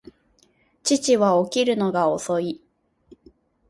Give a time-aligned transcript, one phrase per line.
[0.83, 2.63] 父は起きるのが遅い